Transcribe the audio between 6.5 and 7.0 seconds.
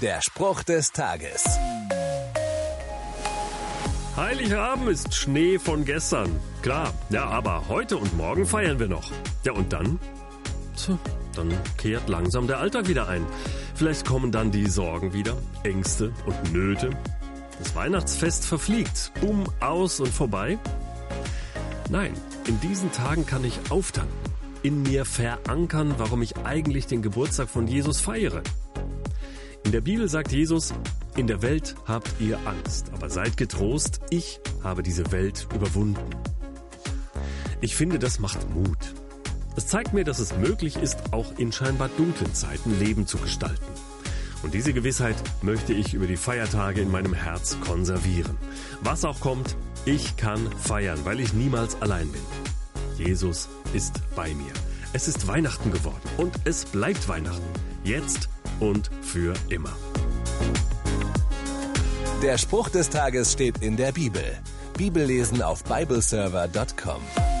Klar,